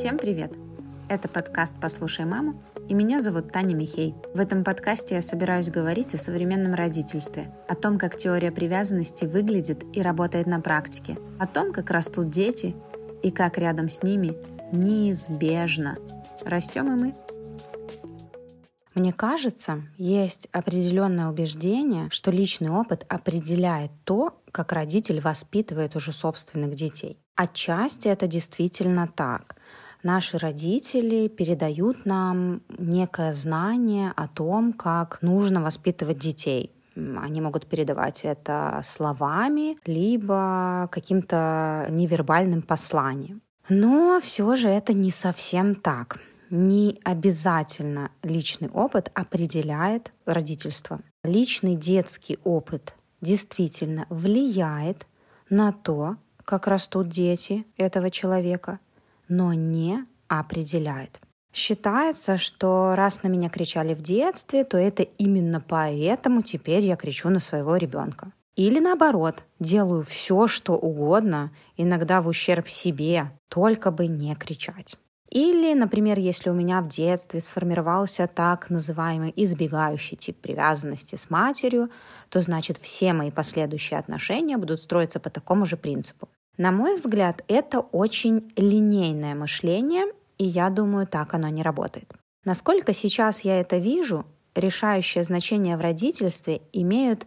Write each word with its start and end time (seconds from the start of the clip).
Всем 0.00 0.16
привет! 0.16 0.54
Это 1.10 1.28
подкаст 1.28 1.74
«Послушай 1.78 2.24
маму» 2.24 2.62
и 2.88 2.94
меня 2.94 3.20
зовут 3.20 3.52
Таня 3.52 3.74
Михей. 3.74 4.14
В 4.32 4.40
этом 4.40 4.64
подкасте 4.64 5.16
я 5.16 5.20
собираюсь 5.20 5.68
говорить 5.68 6.14
о 6.14 6.18
современном 6.18 6.72
родительстве, 6.72 7.54
о 7.68 7.74
том, 7.74 7.98
как 7.98 8.16
теория 8.16 8.50
привязанности 8.50 9.26
выглядит 9.26 9.84
и 9.94 10.00
работает 10.00 10.46
на 10.46 10.58
практике, 10.62 11.18
о 11.38 11.46
том, 11.46 11.70
как 11.70 11.90
растут 11.90 12.30
дети 12.30 12.74
и 13.22 13.30
как 13.30 13.58
рядом 13.58 13.90
с 13.90 14.02
ними 14.02 14.34
неизбежно 14.72 15.98
растем 16.46 16.96
и 16.96 16.98
мы. 16.98 17.14
Мне 18.94 19.12
кажется, 19.12 19.82
есть 19.98 20.48
определенное 20.50 21.28
убеждение, 21.28 22.08
что 22.10 22.30
личный 22.30 22.70
опыт 22.70 23.04
определяет 23.06 23.90
то, 24.04 24.40
как 24.50 24.72
родитель 24.72 25.20
воспитывает 25.20 25.94
уже 25.94 26.12
собственных 26.12 26.74
детей. 26.74 27.18
Отчасти 27.36 28.08
это 28.08 28.26
действительно 28.26 29.08
так. 29.08 29.56
Наши 30.02 30.38
родители 30.38 31.28
передают 31.28 32.06
нам 32.06 32.62
некое 32.78 33.32
знание 33.32 34.12
о 34.16 34.28
том, 34.28 34.72
как 34.72 35.20
нужно 35.20 35.60
воспитывать 35.62 36.18
детей. 36.18 36.72
Они 36.96 37.40
могут 37.40 37.66
передавать 37.66 38.24
это 38.24 38.80
словами, 38.84 39.76
либо 39.86 40.88
каким-то 40.90 41.86
невербальным 41.90 42.62
посланием. 42.62 43.42
Но 43.68 44.20
все 44.20 44.56
же 44.56 44.68
это 44.68 44.92
не 44.92 45.10
совсем 45.10 45.74
так. 45.74 46.18
Не 46.48 46.98
обязательно 47.04 48.10
личный 48.22 48.68
опыт 48.70 49.10
определяет 49.14 50.12
родительство. 50.26 51.00
Личный 51.22 51.76
детский 51.76 52.38
опыт 52.42 52.94
действительно 53.20 54.06
влияет 54.08 55.06
на 55.48 55.72
то, 55.72 56.16
как 56.44 56.66
растут 56.66 57.08
дети 57.08 57.64
этого 57.76 58.10
человека, 58.10 58.80
но 59.30 59.54
не 59.54 60.04
определяет. 60.28 61.18
Считается, 61.52 62.36
что 62.36 62.94
раз 62.94 63.22
на 63.22 63.28
меня 63.28 63.48
кричали 63.48 63.94
в 63.94 64.02
детстве, 64.02 64.64
то 64.64 64.76
это 64.76 65.02
именно 65.02 65.60
поэтому 65.60 66.42
теперь 66.42 66.84
я 66.84 66.96
кричу 66.96 67.30
на 67.30 67.40
своего 67.40 67.76
ребенка. 67.76 68.32
Или 68.56 68.78
наоборот, 68.78 69.44
делаю 69.58 70.02
все, 70.02 70.46
что 70.46 70.74
угодно, 70.74 71.50
иногда 71.76 72.20
в 72.20 72.28
ущерб 72.28 72.68
себе, 72.68 73.32
только 73.48 73.90
бы 73.90 74.06
не 74.06 74.34
кричать. 74.34 74.96
Или, 75.30 75.74
например, 75.74 76.18
если 76.18 76.50
у 76.50 76.52
меня 76.52 76.82
в 76.82 76.88
детстве 76.88 77.40
сформировался 77.40 78.26
так 78.26 78.68
называемый 78.68 79.32
избегающий 79.36 80.16
тип 80.16 80.40
привязанности 80.40 81.14
с 81.14 81.30
матерью, 81.30 81.90
то 82.28 82.40
значит 82.40 82.78
все 82.78 83.12
мои 83.12 83.30
последующие 83.30 83.98
отношения 84.00 84.56
будут 84.56 84.80
строиться 84.80 85.20
по 85.20 85.30
такому 85.30 85.66
же 85.66 85.76
принципу. 85.76 86.28
На 86.56 86.72
мой 86.72 86.96
взгляд, 86.96 87.42
это 87.48 87.80
очень 87.80 88.52
линейное 88.56 89.34
мышление, 89.34 90.06
и 90.38 90.44
я 90.44 90.70
думаю, 90.70 91.06
так 91.06 91.34
оно 91.34 91.48
не 91.48 91.62
работает. 91.62 92.12
Насколько 92.44 92.92
сейчас 92.92 93.40
я 93.40 93.60
это 93.60 93.76
вижу, 93.76 94.26
решающее 94.54 95.22
значение 95.22 95.76
в 95.76 95.80
родительстве 95.80 96.62
имеют 96.72 97.26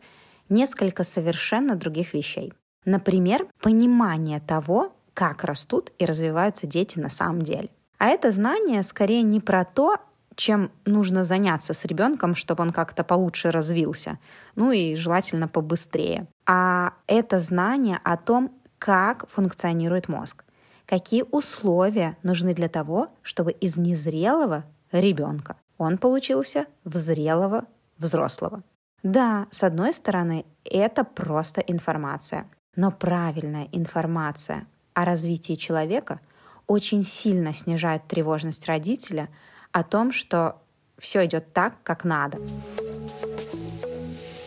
несколько 0.49 1.03
совершенно 1.03 1.75
других 1.75 2.13
вещей. 2.13 2.53
Например, 2.85 3.47
понимание 3.61 4.39
того, 4.39 4.93
как 5.13 5.43
растут 5.43 5.91
и 5.99 6.05
развиваются 6.05 6.67
дети 6.67 6.99
на 6.99 7.09
самом 7.09 7.43
деле. 7.43 7.69
А 7.97 8.07
это 8.07 8.31
знание 8.31 8.83
скорее 8.83 9.21
не 9.21 9.39
про 9.39 9.63
то, 9.63 9.97
чем 10.35 10.71
нужно 10.85 11.23
заняться 11.23 11.73
с 11.73 11.85
ребенком, 11.85 12.35
чтобы 12.35 12.63
он 12.63 12.71
как-то 12.71 13.03
получше 13.03 13.51
развился, 13.51 14.17
ну 14.55 14.71
и 14.71 14.95
желательно 14.95 15.47
побыстрее. 15.47 16.27
А 16.45 16.93
это 17.07 17.39
знание 17.39 17.99
о 18.03 18.17
том, 18.17 18.51
как 18.83 19.29
функционирует 19.29 20.09
мозг, 20.09 20.43
какие 20.85 21.23
условия 21.31 22.17
нужны 22.21 22.53
для 22.53 22.67
того, 22.67 23.07
чтобы 23.21 23.51
из 23.51 23.77
незрелого 23.77 24.65
ребенка 24.91 25.55
он 25.77 25.97
получился 25.97 26.65
в 26.83 26.97
зрелого 26.97 27.63
взрослого. 27.97 28.61
Да, 29.01 29.47
с 29.51 29.63
одной 29.63 29.93
стороны, 29.93 30.45
это 30.65 31.05
просто 31.05 31.61
информация, 31.61 32.45
но 32.75 32.91
правильная 32.91 33.69
информация 33.71 34.67
о 34.93 35.05
развитии 35.05 35.53
человека– 35.53 36.19
очень 36.67 37.03
сильно 37.03 37.53
снижает 37.53 38.07
тревожность 38.07 38.65
родителя 38.65 39.29
о 39.71 39.83
том, 39.83 40.11
что 40.11 40.61
все 40.97 41.25
идет 41.25 41.53
так, 41.53 41.75
как 41.83 42.03
надо. 42.03 42.39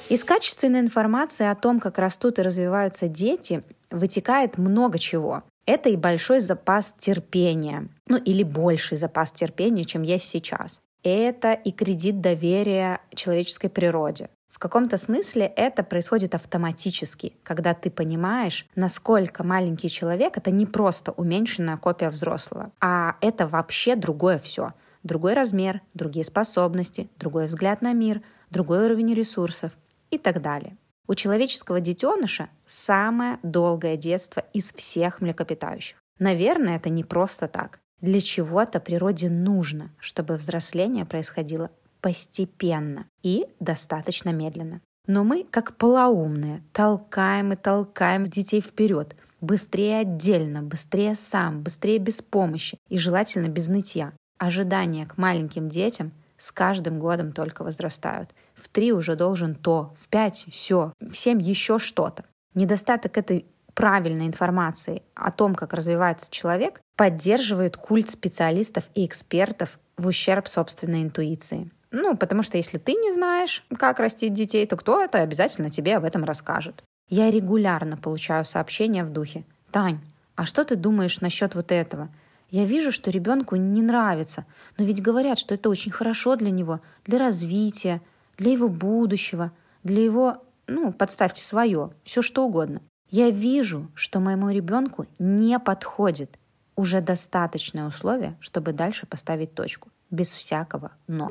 Из 0.09 0.23
качественной 0.23 0.81
информации 0.81 1.47
о 1.47 1.55
том, 1.55 1.81
как 1.81 1.99
растут 1.99 2.39
и 2.39 2.43
развиваются 2.43 3.09
дети, 3.09 3.65
вытекает 3.99 4.59
много 4.59 4.99
чего. 4.99 5.43
Это 5.67 5.89
и 5.89 5.97
большой 5.97 6.41
запас 6.41 6.95
терпения, 6.99 7.89
ну 8.09 8.17
или 8.17 8.43
больший 8.43 8.97
запас 8.97 9.33
терпения, 9.33 9.85
чем 9.85 10.03
есть 10.03 10.27
сейчас. 10.27 10.81
Это 11.03 11.53
и 11.53 11.73
кредит 11.73 12.21
доверия 12.21 13.01
человеческой 13.15 13.69
природе. 13.69 14.29
В 14.57 14.59
каком-то 14.59 14.97
смысле 14.97 15.53
это 15.55 15.83
происходит 15.83 16.35
автоматически, 16.35 17.35
когда 17.43 17.75
ты 17.75 17.91
понимаешь, 17.91 18.67
насколько 18.75 19.45
маленький 19.45 19.91
человек— 19.91 20.37
это 20.39 20.51
не 20.51 20.65
просто 20.65 21.13
уменьшенная 21.13 21.77
копия 21.77 22.09
взрослого, 22.09 22.73
а 22.81 23.17
это 23.21 23.47
вообще 23.47 23.97
другое 23.97 24.39
все. 24.39 24.73
Другой 25.03 25.35
размер, 25.35 25.83
другие 25.93 26.25
способности, 26.25 27.11
другой 27.19 27.49
взгляд 27.49 27.83
на 27.83 27.93
мир, 27.93 28.23
другой 28.49 28.87
уровень 28.87 29.13
ресурсов 29.13 29.73
и 30.11 30.17
так 30.17 30.41
далее. 30.41 30.79
У 31.09 31.15
человеческого 31.15 31.81
детеныша 31.81 32.49
самое 32.67 33.39
долгое 33.43 33.97
детство 33.97 34.45
из 34.53 34.73
всех 34.73 35.21
млекопитающих. 35.21 35.99
Наверное, 36.19 36.77
это 36.77 36.89
не 36.89 37.05
просто 37.05 37.47
так. 37.47 37.79
Для 38.01 38.21
чего-то 38.21 38.81
природе 38.81 39.31
нужно, 39.31 39.91
чтобы 39.99 40.37
взросление 40.37 41.05
происходило 41.05 41.71
постепенно 42.01 43.07
и 43.23 43.47
достаточно 43.61 44.31
медленно. 44.31 44.81
Но 45.07 45.23
мы, 45.25 45.45
как 45.45 45.77
полоумные, 45.77 46.63
толкаем 46.73 47.53
и 47.53 47.57
толкаем 47.57 48.25
детей 48.25 48.61
вперед, 48.61 49.15
быстрее 49.41 50.01
отдельно, 50.01 50.63
быстрее 50.63 51.15
сам, 51.15 51.63
быстрее 51.63 51.99
без 51.99 52.21
помощи 52.23 52.79
и 52.89 52.99
желательно 52.99 53.49
без 53.49 53.69
нытья. 53.69 54.13
Ожидания 54.39 55.07
к 55.07 55.17
маленьким 55.17 55.69
детям 55.69 56.13
с 56.39 56.53
каждым 56.53 56.99
годом 56.99 57.33
только 57.33 57.63
возрастают. 57.63 58.35
В 58.55 58.69
три 58.69 58.93
уже 58.93 59.17
должен 59.17 59.55
то, 59.55 59.95
в 59.99 60.09
пять 60.09 60.47
все, 60.51 60.93
в 61.01 61.15
семь 61.17 61.41
еще 61.41 61.79
что-то. 61.79 62.25
Недостаток 62.55 63.17
этой 63.19 63.47
правильной 63.75 64.27
информации 64.27 65.03
о 65.15 65.31
том, 65.31 65.55
как 65.55 65.75
развивается 65.75 66.31
человек, 66.31 66.81
поддерживает 66.97 67.77
культ 67.77 68.09
специалистов 68.09 68.85
и 68.95 69.05
экспертов 69.05 69.79
в 69.97 70.07
ущерб 70.07 70.49
собственной 70.49 71.03
интуиции. 71.03 71.71
Ну, 71.91 72.17
потому 72.17 72.43
что 72.43 72.57
если 72.57 72.79
ты 72.79 72.93
не 72.93 73.13
знаешь, 73.13 73.65
как 73.79 74.01
растить 74.01 74.35
детей, 74.35 74.67
то 74.67 74.77
кто 74.77 75.03
это 75.03 75.21
обязательно 75.21 75.71
тебе 75.71 75.97
об 75.97 76.05
этом 76.05 76.25
расскажет. 76.25 76.83
Я 77.09 77.31
регулярно 77.31 77.97
получаю 77.97 78.45
сообщения 78.45 79.05
в 79.05 79.13
духе. 79.13 79.45
Тань, 79.71 80.01
а 80.35 80.45
что 80.45 80.65
ты 80.65 80.75
думаешь 80.77 81.21
насчет 81.21 81.55
вот 81.55 81.71
этого? 81.71 82.09
Я 82.51 82.65
вижу, 82.65 82.93
что 82.93 83.11
ребенку 83.11 83.57
не 83.57 83.83
нравится, 83.83 84.47
но 84.79 84.85
ведь 84.85 85.03
говорят, 85.03 85.39
что 85.39 85.55
это 85.55 85.69
очень 85.69 85.91
хорошо 85.91 86.37
для 86.37 86.51
него, 86.51 86.81
для 87.05 87.19
развития, 87.19 88.01
для 88.37 88.53
его 88.53 88.69
будущего, 88.69 89.53
для 89.83 90.03
его, 90.03 90.45
ну, 90.67 90.93
подставьте 90.93 91.43
свое, 91.43 91.91
все 92.05 92.23
что 92.23 92.45
угодно. 92.45 92.81
Я 93.11 93.31
вижу, 93.31 93.91
что 93.95 94.21
моему 94.21 94.51
ребенку 94.51 95.07
не 95.19 95.59
подходит 95.59 96.39
уже 96.77 97.01
достаточное 97.01 97.87
условие, 97.87 98.37
чтобы 98.41 98.73
дальше 98.73 99.07
поставить 99.07 99.55
точку 99.55 99.91
без 100.11 100.33
всякого 100.33 100.93
«но». 101.07 101.31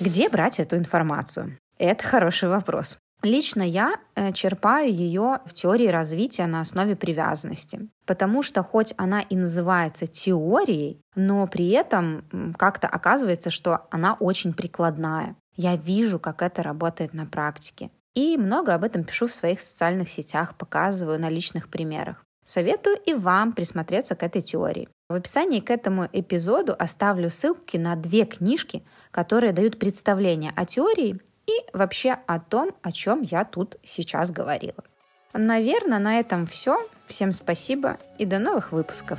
Где 0.00 0.28
брать 0.30 0.60
эту 0.60 0.76
информацию? 0.76 1.58
Это 1.78 2.02
хороший 2.04 2.48
вопрос. 2.48 2.98
Лично 3.22 3.62
я 3.62 3.96
э, 4.14 4.32
черпаю 4.32 4.92
ее 4.92 5.40
в 5.44 5.52
теории 5.52 5.88
развития 5.88 6.46
на 6.46 6.60
основе 6.60 6.96
привязанности, 6.96 7.88
потому 8.06 8.42
что 8.42 8.62
хоть 8.62 8.94
она 8.96 9.20
и 9.20 9.36
называется 9.36 10.06
теорией, 10.06 11.00
но 11.14 11.46
при 11.46 11.68
этом 11.70 12.24
как-то 12.56 12.88
оказывается, 12.88 13.50
что 13.50 13.86
она 13.90 14.14
очень 14.14 14.54
прикладная. 14.54 15.36
Я 15.56 15.76
вижу, 15.76 16.18
как 16.18 16.40
это 16.40 16.62
работает 16.62 17.12
на 17.12 17.26
практике. 17.26 17.90
И 18.14 18.38
много 18.38 18.74
об 18.74 18.84
этом 18.84 19.04
пишу 19.04 19.26
в 19.26 19.34
своих 19.34 19.60
социальных 19.60 20.08
сетях, 20.08 20.54
показываю 20.56 21.20
на 21.20 21.28
личных 21.28 21.68
примерах. 21.68 22.24
Советую 22.44 22.96
и 22.96 23.14
вам 23.14 23.52
присмотреться 23.52 24.16
к 24.16 24.22
этой 24.22 24.40
теории. 24.40 24.88
В 25.08 25.14
описании 25.14 25.60
к 25.60 25.70
этому 25.70 26.08
эпизоду 26.12 26.74
оставлю 26.76 27.30
ссылки 27.30 27.76
на 27.76 27.94
две 27.96 28.24
книжки, 28.24 28.82
которые 29.10 29.52
дают 29.52 29.78
представление 29.78 30.52
о 30.56 30.64
теории 30.64 31.20
и 31.50 31.64
вообще 31.72 32.18
о 32.26 32.38
том, 32.38 32.70
о 32.82 32.92
чем 32.92 33.22
я 33.22 33.44
тут 33.44 33.76
сейчас 33.82 34.30
говорила. 34.30 34.84
Наверное, 35.32 35.98
на 35.98 36.18
этом 36.18 36.46
все. 36.46 36.78
Всем 37.06 37.32
спасибо 37.32 37.98
и 38.18 38.24
до 38.24 38.38
новых 38.38 38.72
выпусков. 38.72 39.18